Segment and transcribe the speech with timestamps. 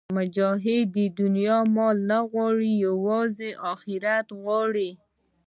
[0.17, 4.89] مجاهد د دنیا مال نه غواړي، یوازې آخرت غواړي.